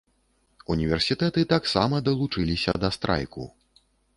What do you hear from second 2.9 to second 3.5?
страйку.